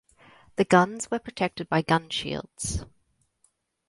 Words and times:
The 0.55 0.65
guns 0.65 1.11
were 1.11 1.19
protected 1.19 1.69
by 1.69 1.83
gun 1.83 2.09
shields. 2.09 2.85